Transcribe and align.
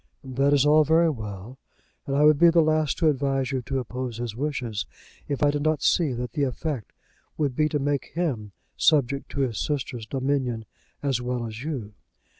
"That 0.23 0.51
is 0.51 0.65
all 0.65 0.83
very 0.83 1.11
well; 1.11 1.59
and 2.07 2.15
I 2.15 2.23
would 2.23 2.39
be 2.39 2.49
the 2.49 2.63
last 2.63 2.97
to 2.97 3.07
advise 3.07 3.51
you 3.51 3.61
to 3.61 3.77
oppose 3.77 4.17
his 4.17 4.35
wishes 4.35 4.87
if 5.27 5.43
I 5.43 5.51
did 5.51 5.61
not 5.61 5.83
see 5.83 6.11
that 6.13 6.31
the 6.31 6.41
effect 6.41 6.91
would 7.37 7.55
be 7.55 7.69
to 7.69 7.77
make 7.77 8.05
him 8.15 8.51
subject 8.75 9.29
to 9.33 9.41
his 9.41 9.59
sisters' 9.59 10.07
dominion 10.07 10.65
as 11.03 11.21
well 11.21 11.45
as 11.45 11.63
you. 11.63 11.93